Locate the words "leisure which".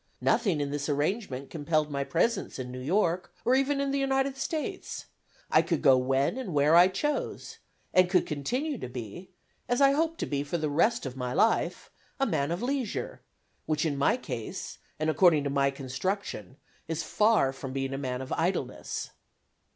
12.63-13.85